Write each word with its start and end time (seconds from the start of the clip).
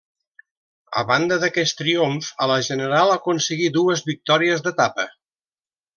A 1.01 1.03
banda 1.09 1.37
d'aquest 1.43 1.77
triomf 1.81 2.31
a 2.45 2.49
la 2.53 2.57
general 2.69 3.13
aconseguí 3.19 3.69
dues 3.79 4.03
victòries 4.11 4.65
d'etapa. 4.69 5.07